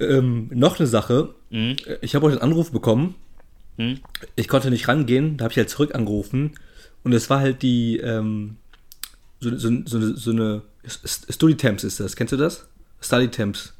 [0.00, 1.32] Ähm, noch eine Sache.
[1.50, 1.76] Mhm.
[2.00, 3.14] Ich habe heute einen Anruf bekommen.
[3.76, 4.00] Mhm.
[4.34, 6.54] Ich konnte nicht rangehen, da habe ich halt zurück angerufen.
[7.04, 8.56] Und es war halt die, ähm,
[9.38, 12.16] so, so, so, so eine Study Temps ist das.
[12.16, 12.66] Kennst du das?
[13.00, 13.74] Study Temps.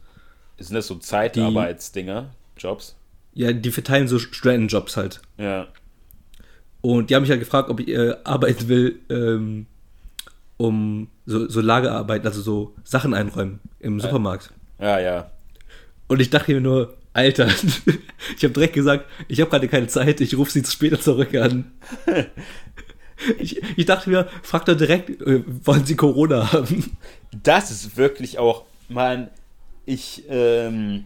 [0.63, 2.97] Sind das so Zeitarbeitsdinger, Jobs?
[3.35, 5.21] Ja, die verteilen so Studentenjobs halt.
[5.39, 5.69] Ja.
[6.81, 9.67] Und die haben mich halt gefragt, ob ich äh, arbeiten will, ähm,
[10.57, 14.53] um so, so Lagerarbeit, also so Sachen einräumen im Supermarkt.
[14.79, 15.31] Ja, ja.
[16.09, 17.49] Und ich dachte mir nur, Alter,
[18.37, 21.73] ich habe direkt gesagt, ich habe gerade keine Zeit, ich rufe sie später zurück an.
[23.39, 26.97] Ich, ich dachte mir, fragt er direkt, äh, wollen Sie Corona haben?
[27.31, 29.29] Das ist wirklich auch, man,
[29.85, 31.05] ich, ähm,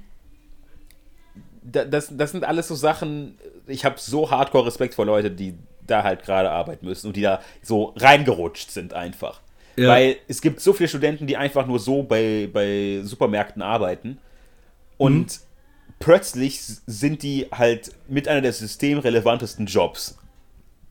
[1.62, 5.54] das, das sind alles so Sachen, ich habe so hardcore Respekt vor Leute, die
[5.86, 9.40] da halt gerade arbeiten müssen und die da so reingerutscht sind einfach.
[9.76, 9.88] Ja.
[9.88, 14.18] Weil es gibt so viele Studenten, die einfach nur so bei, bei Supermärkten arbeiten
[14.96, 15.42] und mhm.
[15.98, 20.18] plötzlich sind die halt mit einer der systemrelevantesten Jobs.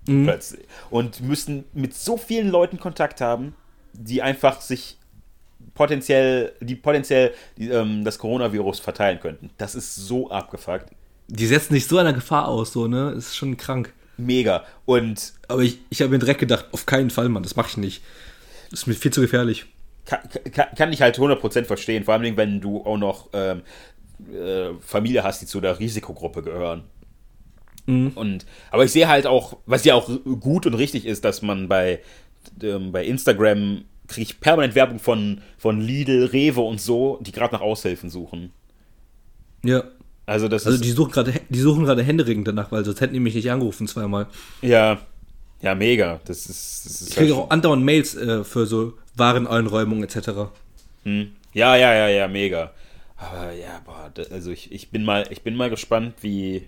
[0.07, 0.25] Mhm.
[0.25, 0.65] Plötzlich.
[0.89, 3.55] Und müssen mit so vielen Leuten Kontakt haben,
[3.93, 4.97] die einfach sich
[5.75, 9.51] potenziell, die potenziell die, ähm, das Coronavirus verteilen könnten.
[9.57, 10.89] Das ist so abgefuckt.
[11.27, 13.11] Die setzen sich so einer Gefahr aus, so, ne?
[13.11, 13.93] Ist schon krank.
[14.17, 14.63] Mega.
[14.85, 15.33] Und.
[15.47, 18.03] Aber ich, ich habe mir direkt gedacht, auf keinen Fall, Mann, das mache ich nicht.
[18.71, 19.65] Das ist mir viel zu gefährlich.
[20.05, 20.19] Kann,
[20.51, 23.63] kann, kann ich halt 100% verstehen, vor allem wenn du auch noch ähm,
[24.31, 26.83] äh, Familie hast, die zu der Risikogruppe gehören.
[27.87, 28.11] Mhm.
[28.15, 30.09] Und, aber ich sehe halt auch, was ja auch
[30.39, 32.01] gut und richtig ist, dass man bei,
[32.61, 37.53] ähm, bei Instagram kriege ich permanent Werbung von, von Lidl, Rewe und so, die gerade
[37.53, 38.51] nach Aushilfen suchen.
[39.63, 39.83] Ja.
[40.27, 43.19] Also, das also die suchen gerade die suchen gerade händeringend danach, weil sonst hätten die
[43.19, 44.27] mich nicht angerufen zweimal.
[44.61, 44.99] Ja.
[45.61, 46.19] Ja, mega.
[46.25, 50.49] Das ist, das ist ich kriege halt auch andauernd Mails äh, für so Wareneinräumung etc.
[51.03, 51.31] Hm.
[51.53, 52.71] Ja, ja, ja, ja, mega.
[53.17, 56.67] Aber ja, boah, also ich, ich bin mal, ich bin mal gespannt, wie,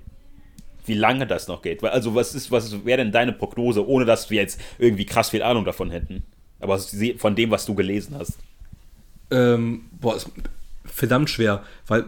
[0.85, 1.83] wie lange das noch geht.
[1.83, 5.43] Also was ist, was wäre denn deine Prognose, ohne dass wir jetzt irgendwie krass viel
[5.43, 6.23] Ahnung davon hätten?
[6.59, 8.37] Aber von dem, was du gelesen hast.
[9.29, 10.29] Ähm, boah, ist
[10.85, 11.63] verdammt schwer.
[11.87, 12.05] Weil,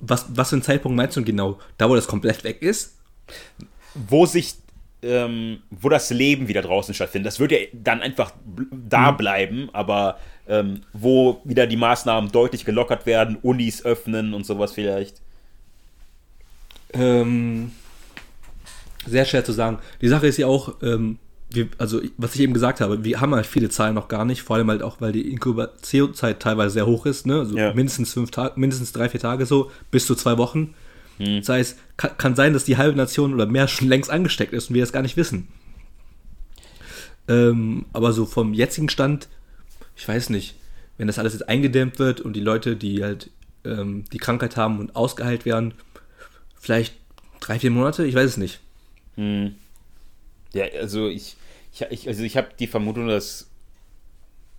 [0.00, 1.58] was, was für ein Zeitpunkt meinst du genau?
[1.78, 2.96] Da, wo das komplett weg ist?
[3.94, 4.54] Wo sich,
[5.02, 7.26] ähm, wo das Leben wieder draußen stattfindet.
[7.26, 8.32] Das wird ja dann einfach
[8.70, 9.16] da mhm.
[9.16, 15.20] bleiben, aber ähm, wo wieder die Maßnahmen deutlich gelockert werden, Unis öffnen und sowas vielleicht.
[16.92, 17.72] Ähm,
[19.06, 19.78] sehr schwer zu sagen.
[20.00, 21.18] Die Sache ist ja auch, ähm,
[21.54, 24.42] wir, also was ich eben gesagt habe, wir haben halt viele Zahlen noch gar nicht,
[24.42, 27.40] vor allem halt auch, weil die Inkubationszeit teilweise sehr hoch ist, ne?
[27.40, 27.72] Also ja.
[27.72, 30.74] mindestens fünf Tage, mindestens drei, vier Tage so, bis zu zwei Wochen.
[31.18, 31.38] Hm.
[31.38, 34.70] Das heißt, kann, kann, sein, dass die halbe Nation oder mehr schon längst angesteckt ist
[34.70, 35.48] und wir es gar nicht wissen.
[37.28, 39.28] Ähm, aber so vom jetzigen Stand,
[39.96, 40.56] ich weiß nicht,
[40.98, 43.30] wenn das alles jetzt eingedämmt wird und die Leute, die halt
[43.64, 45.74] ähm, die Krankheit haben und ausgeheilt werden,
[46.58, 46.94] vielleicht
[47.40, 48.60] drei, vier Monate, ich weiß es nicht.
[49.16, 49.54] Hm.
[50.52, 51.36] Ja, also ich,
[51.74, 53.50] ich, ich also ich habe die Vermutung, dass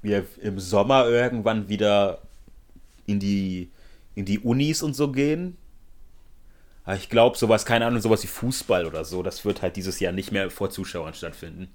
[0.01, 2.21] wir im Sommer irgendwann wieder
[3.05, 3.71] in die,
[4.13, 5.57] in die Unis und so gehen.
[6.83, 9.99] Aber ich glaube, sowas, keine Ahnung, sowas wie Fußball oder so, das wird halt dieses
[9.99, 11.69] Jahr nicht mehr vor Zuschauern stattfinden.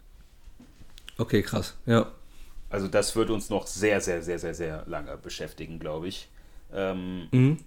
[1.19, 2.13] Okay, krass, ja.
[2.69, 6.29] Also das wird uns noch sehr, sehr, sehr, sehr, sehr lange beschäftigen, glaube ich.
[6.73, 7.59] Ähm, mhm.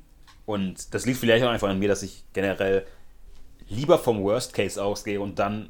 [0.46, 2.86] Und das liegt vielleicht auch einfach an mir, dass ich generell
[3.68, 5.70] lieber vom Worst Case ausgehe und dann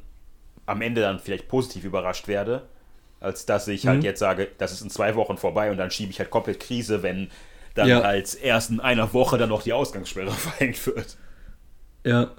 [0.66, 2.68] am Ende dann vielleicht positiv überrascht werde,
[3.20, 4.04] als dass ich halt mhm.
[4.04, 7.02] jetzt sage, das ist in zwei Wochen vorbei und dann schiebe ich halt komplett Krise,
[7.02, 7.30] wenn
[7.74, 8.00] dann ja.
[8.00, 11.16] als erst in einer Woche dann noch die Ausgangssperre verhängt wird.
[12.04, 12.34] Ja.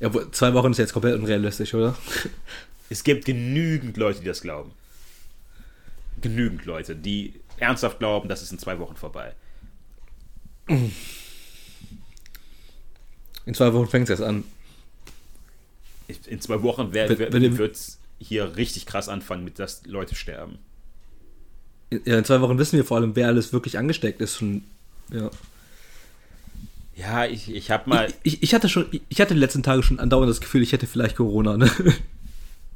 [0.00, 1.96] Ja, zwei Wochen ist jetzt komplett unrealistisch, oder?
[2.92, 4.72] Es gibt genügend Leute, die das glauben.
[6.20, 9.32] Genügend Leute, die ernsthaft glauben, das ist in zwei Wochen vorbei.
[10.66, 10.92] In
[13.54, 14.42] zwei Wochen fängt es erst an
[16.26, 17.10] in zwei Wochen wird
[17.74, 20.58] es hier richtig krass anfangen, mit dass Leute sterben.
[22.04, 24.40] Ja, in zwei Wochen wissen wir vor allem, wer alles wirklich angesteckt ist.
[24.42, 24.62] Und,
[25.12, 25.30] ja.
[26.94, 28.06] Ja, ich, ich habe mal.
[28.22, 30.72] Ich, ich, ich, hatte schon, ich hatte die letzten Tage schon andauernd das Gefühl, ich
[30.72, 31.70] hätte vielleicht Corona, ne?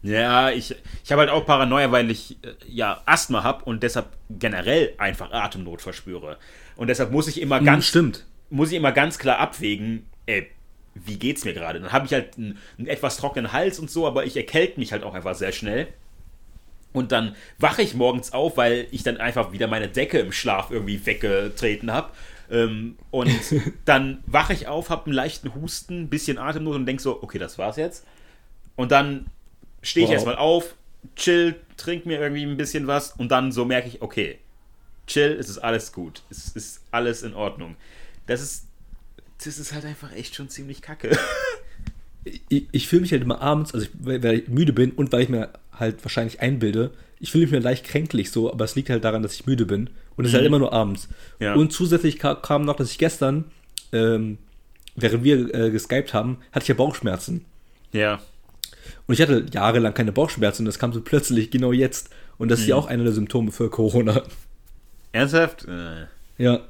[0.04, 4.08] Ja, ich, ich habe halt auch Paranoia, weil ich äh, ja Asthma habe und deshalb
[4.28, 6.36] generell einfach Atemnot verspüre.
[6.76, 7.86] Und deshalb muss ich immer hm, ganz.
[7.86, 8.26] Stimmt.
[8.50, 10.50] Muss ich immer ganz klar abwägen, ey,
[10.94, 11.80] wie geht's mir gerade?
[11.80, 14.92] Dann habe ich halt einen, einen, etwas trockenen Hals und so, aber ich erkälte mich
[14.92, 15.88] halt auch einfach sehr schnell.
[16.92, 20.70] Und dann wache ich morgens auf, weil ich dann einfach wieder meine Decke im Schlaf
[20.70, 22.10] irgendwie weggetreten habe.
[22.50, 23.30] Ähm, und
[23.84, 27.38] dann wache ich auf, habe einen leichten Husten, ein bisschen Atemnot und denke so, okay,
[27.38, 28.06] das war's jetzt.
[28.76, 29.26] Und dann
[29.82, 30.14] stehe ich wow.
[30.14, 30.76] erstmal auf,
[31.16, 34.38] chill, trink mir irgendwie ein bisschen was und dann so merke ich, okay,
[35.06, 37.76] chill, es ist alles gut, es ist alles in Ordnung.
[38.26, 38.66] Das ist
[39.46, 41.16] das ist halt einfach echt schon ziemlich kacke.
[42.48, 45.22] ich, ich fühle mich halt immer abends, also ich, weil ich müde bin und weil
[45.22, 49.04] ich mir halt wahrscheinlich einbilde, ich fühle mich leicht kränklich so, aber es liegt halt
[49.04, 49.90] daran, dass ich müde bin.
[50.16, 50.34] Und es mhm.
[50.34, 50.46] ist halt mhm.
[50.46, 51.08] immer nur abends.
[51.40, 51.54] Ja.
[51.54, 53.44] Und zusätzlich kam, kam, noch, dass ich gestern,
[53.92, 54.38] ähm,
[54.94, 57.44] während wir äh, geskypt haben, hatte ich ja Bauchschmerzen.
[57.92, 58.20] Ja.
[59.06, 62.10] Und ich hatte jahrelang keine Bauchschmerzen und das kam so plötzlich genau jetzt.
[62.36, 62.62] Und das mhm.
[62.62, 62.82] ist ja mhm.
[62.82, 64.22] auch einer der Symptome für Corona.
[65.12, 65.66] Ernsthaft?
[65.66, 66.06] Äh.
[66.38, 66.60] Ja.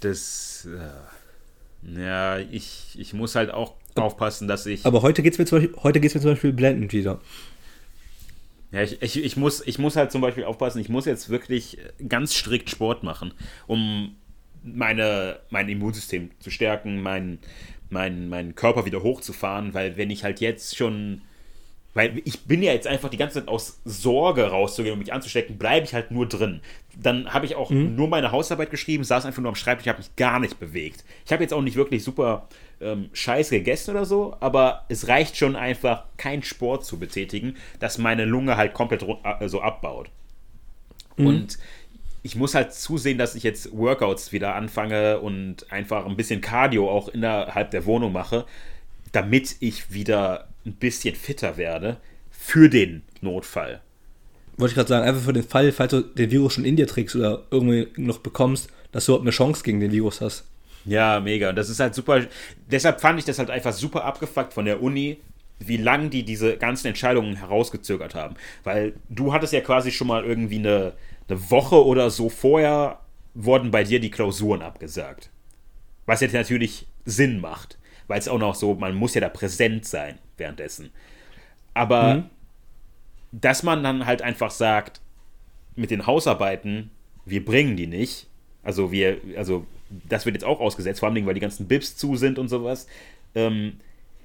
[0.00, 0.66] Das.
[0.66, 1.15] Äh
[1.82, 4.84] ja, ich, ich muss halt auch aufpassen, dass ich.
[4.84, 5.76] Aber heute geht es mir, zum Beispiel,
[6.14, 7.20] mir zum Beispiel blendend wieder.
[8.72, 11.78] Ja, ich, ich, ich, muss, ich muss halt zum Beispiel aufpassen, ich muss jetzt wirklich
[12.08, 13.32] ganz strikt Sport machen,
[13.66, 14.16] um
[14.62, 17.38] meine, mein Immunsystem zu stärken, meinen
[17.90, 21.22] mein, mein Körper wieder hochzufahren, weil wenn ich halt jetzt schon
[21.96, 25.56] weil ich bin ja jetzt einfach die ganze Zeit aus Sorge rauszugehen und mich anzustecken,
[25.56, 26.60] bleibe ich halt nur drin.
[26.94, 27.96] Dann habe ich auch mhm.
[27.96, 31.04] nur meine Hausarbeit geschrieben, saß einfach nur am Schreibtisch, habe mich gar nicht bewegt.
[31.24, 32.48] Ich habe jetzt auch nicht wirklich super
[32.82, 37.96] ähm, scheiße gegessen oder so, aber es reicht schon einfach, keinen Sport zu betätigen, dass
[37.96, 40.10] meine Lunge halt komplett äh, so abbaut.
[41.16, 41.26] Mhm.
[41.26, 41.58] Und
[42.22, 46.90] ich muss halt zusehen, dass ich jetzt Workouts wieder anfange und einfach ein bisschen Cardio
[46.90, 48.44] auch innerhalb der Wohnung mache,
[49.12, 51.98] damit ich wieder ein bisschen fitter werde
[52.30, 53.80] für den Notfall.
[54.56, 56.86] Wollte ich gerade sagen, einfach für den Fall, falls du den Virus schon in dir
[56.86, 60.44] trägst oder irgendwie noch bekommst, dass du überhaupt eine Chance gegen den Virus hast.
[60.86, 61.50] Ja, mega.
[61.50, 62.22] Und das ist halt super.
[62.70, 65.18] Deshalb fand ich das halt einfach super abgefuckt von der Uni,
[65.58, 68.36] wie lange die diese ganzen Entscheidungen herausgezögert haben.
[68.64, 70.92] Weil du hattest ja quasi schon mal irgendwie eine,
[71.28, 73.00] eine Woche oder so vorher
[73.34, 75.30] wurden bei dir die Klausuren abgesagt.
[76.06, 79.84] Was jetzt natürlich Sinn macht weil es auch noch so, man muss ja da präsent
[79.84, 80.90] sein währenddessen.
[81.74, 82.24] Aber mhm.
[83.32, 85.00] dass man dann halt einfach sagt,
[85.74, 86.90] mit den Hausarbeiten,
[87.24, 88.28] wir bringen die nicht,
[88.62, 89.66] also wir, also
[90.08, 92.86] das wird jetzt auch ausgesetzt, vor allem weil die ganzen Bibs zu sind und sowas,
[93.34, 93.78] ähm,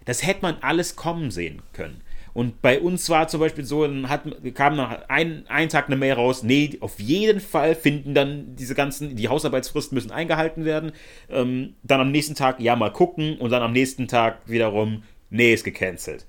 [0.05, 2.01] das hätte man alles kommen sehen können.
[2.33, 5.97] Und bei uns war zum Beispiel so, dann hat, kam nach ein, einen Tag eine
[5.97, 10.93] Mail raus, nee, auf jeden Fall finden dann diese ganzen, die Hausarbeitsfristen müssen eingehalten werden.
[11.29, 13.37] Ähm, dann am nächsten Tag, ja, mal gucken.
[13.37, 16.25] Und dann am nächsten Tag wiederum, nee, ist gecancelt.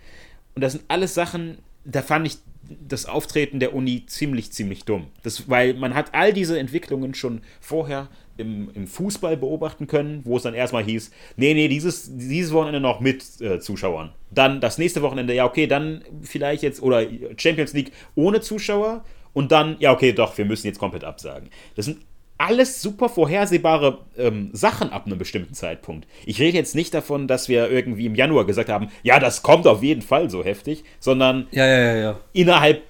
[0.55, 2.39] Und das sind alles Sachen, da fand ich
[2.81, 5.09] das Auftreten der Uni ziemlich, ziemlich dumm.
[5.23, 10.37] Das, weil man hat all diese Entwicklungen schon vorher im, im Fußball beobachten können, wo
[10.37, 14.13] es dann erstmal hieß, nee, nee, dieses, dieses Wochenende noch mit äh, Zuschauern.
[14.31, 19.05] Dann das nächste Wochenende, ja, okay, dann vielleicht jetzt, oder Champions League ohne Zuschauer.
[19.35, 21.49] Und dann, ja, okay, doch, wir müssen jetzt komplett absagen.
[21.75, 21.99] Das sind
[22.43, 26.09] alles super vorhersehbare ähm, Sachen ab einem bestimmten Zeitpunkt.
[26.27, 29.67] Ich rede jetzt nicht davon, dass wir irgendwie im Januar gesagt haben, ja, das kommt
[29.67, 32.83] auf jeden Fall so heftig, sondern ja, ja, ja, innerhalb,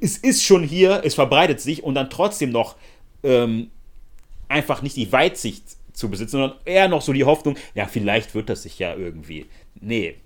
[0.00, 2.76] es ist schon hier, es verbreitet sich und dann trotzdem noch
[3.24, 3.70] ähm,
[4.50, 8.48] einfach nicht die Weitsicht zu besitzen, sondern eher noch so die Hoffnung, ja, vielleicht wird
[8.48, 9.46] das sich ja irgendwie.
[9.80, 10.16] Nee,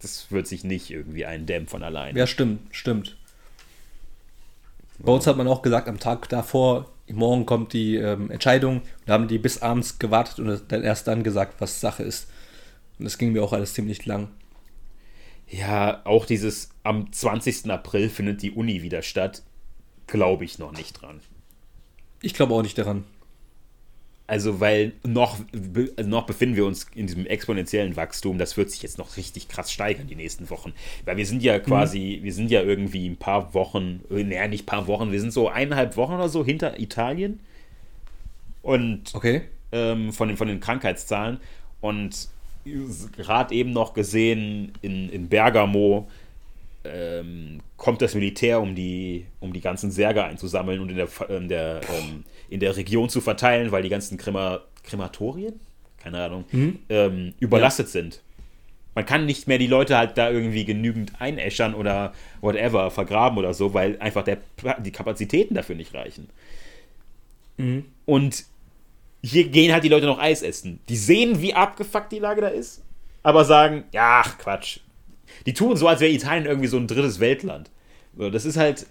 [0.00, 2.16] das wird sich nicht irgendwie eindämmen von allein.
[2.16, 3.16] Ja, stimmt, stimmt.
[4.98, 8.82] Bei uns hat man auch gesagt, am Tag davor, morgen kommt die ähm, Entscheidung.
[9.06, 12.28] Da haben die bis abends gewartet und dann erst dann gesagt, was Sache ist.
[12.98, 14.28] Und das ging mir auch alles ziemlich lang.
[15.48, 17.70] Ja, auch dieses am 20.
[17.70, 19.42] April findet die Uni wieder statt,
[20.06, 21.20] glaube ich noch nicht dran.
[22.22, 23.04] Ich glaube auch nicht daran.
[24.30, 25.38] Also, weil noch,
[26.04, 28.38] noch befinden wir uns in diesem exponentiellen Wachstum.
[28.38, 30.72] Das wird sich jetzt noch richtig krass steigern, die nächsten Wochen.
[31.04, 32.24] Weil wir sind ja quasi, mhm.
[32.24, 35.48] wir sind ja irgendwie ein paar Wochen, naja, nicht ein paar Wochen, wir sind so
[35.48, 37.40] eineinhalb Wochen oder so hinter Italien.
[38.62, 39.42] Und okay.
[39.72, 41.38] ähm, von, den, von den Krankheitszahlen.
[41.80, 42.28] Und
[43.16, 46.08] gerade eben noch gesehen in, in Bergamo,
[46.84, 51.48] ähm, kommt das Militär, um die, um die ganzen Särge einzusammeln und in der, in
[51.48, 55.60] der, ähm, in der Region zu verteilen, weil die ganzen Krema, Krematorien,
[55.98, 56.78] keine Ahnung, mhm.
[56.88, 57.92] ähm, überlastet ja.
[57.92, 58.22] sind.
[58.94, 63.54] Man kann nicht mehr die Leute halt da irgendwie genügend einäschern oder whatever, vergraben oder
[63.54, 64.38] so, weil einfach der,
[64.78, 66.28] die Kapazitäten dafür nicht reichen.
[67.56, 67.84] Mhm.
[68.06, 68.44] Und
[69.22, 70.80] hier gehen halt die Leute noch Eis essen.
[70.88, 72.82] Die sehen, wie abgefuckt die Lage da ist,
[73.22, 74.80] aber sagen, ja, Quatsch,
[75.46, 77.70] die tun so, als wäre Italien irgendwie so ein drittes Weltland.
[78.14, 78.86] Das ist halt.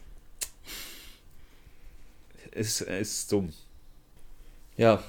[2.51, 3.53] Ist, ist dumm.
[4.77, 5.03] Ja.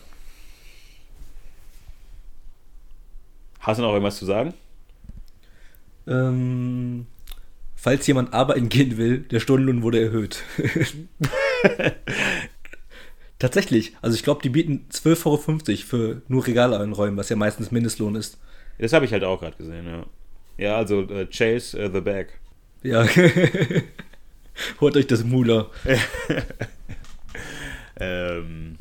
[3.61, 4.55] Hast du noch irgendwas zu sagen?
[6.07, 7.07] Ähm,
[7.77, 10.43] falls jemand arbeiten gehen will, der Stundenlohn wurde erhöht.
[13.39, 13.97] Tatsächlich.
[14.03, 18.15] Also ich glaube, die bieten 12,50 Euro für nur Regale einräumen, was ja meistens Mindestlohn
[18.15, 18.39] ist.
[18.79, 20.05] Das habe ich halt auch gerade gesehen, ja.
[20.61, 22.39] Ja, also uh, Chase uh, the Bag.
[22.83, 23.07] Ja.
[24.81, 25.71] Holt euch das Mula.
[27.97, 28.77] ähm,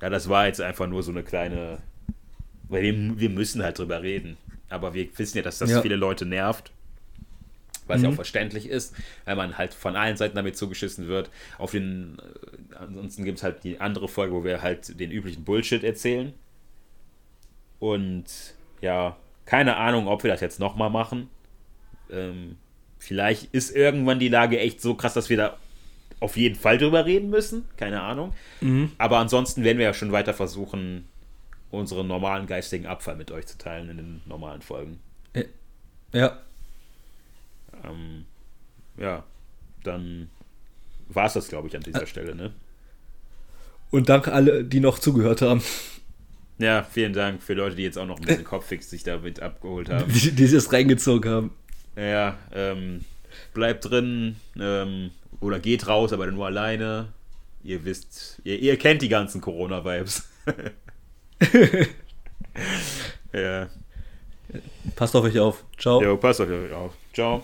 [0.00, 1.78] ja, das war jetzt einfach nur so eine kleine.
[2.68, 4.36] Weil wir, wir müssen halt drüber reden.
[4.70, 5.82] Aber wir wissen ja, dass das ja.
[5.82, 6.72] viele Leute nervt.
[7.86, 8.04] Was mhm.
[8.04, 11.30] ja auch verständlich ist, weil man halt von allen Seiten damit zugeschissen wird.
[11.58, 12.18] Auf den.
[12.18, 16.32] Äh, ansonsten gibt es halt die andere Folge, wo wir halt den üblichen Bullshit erzählen.
[17.78, 18.24] Und
[18.80, 19.16] ja,
[19.52, 21.28] keine Ahnung, ob wir das jetzt nochmal machen.
[22.10, 22.56] Ähm,
[22.98, 25.58] vielleicht ist irgendwann die Lage echt so krass, dass wir da
[26.20, 27.66] auf jeden Fall drüber reden müssen.
[27.76, 28.32] Keine Ahnung.
[28.62, 28.92] Mhm.
[28.96, 31.06] Aber ansonsten werden wir ja schon weiter versuchen,
[31.70, 35.00] unseren normalen geistigen Abfall mit euch zu teilen in den normalen Folgen.
[36.14, 36.38] Ja.
[37.84, 38.24] Ähm,
[38.96, 39.22] ja.
[39.84, 40.30] dann
[41.08, 42.34] war es das, glaube ich, an dieser Stelle.
[42.34, 42.54] Ne?
[43.90, 45.60] Und danke alle, die noch zugehört haben.
[46.62, 49.90] Ja, vielen Dank für Leute, die jetzt auch noch ein bisschen Kopffix sich damit abgeholt
[49.90, 50.12] haben.
[50.12, 51.50] Die, die sich das reingezogen haben.
[51.96, 53.04] Ja, ähm,
[53.52, 55.10] bleibt drin ähm,
[55.40, 57.08] oder geht raus, aber nur alleine.
[57.64, 60.28] Ihr wisst, ihr, ihr kennt die ganzen Corona-Vibes.
[63.32, 63.68] ja.
[64.94, 65.64] Passt auf euch auf.
[65.78, 66.00] Ciao.
[66.00, 66.92] Jo, passt auf euch auf.
[67.12, 67.42] Ciao.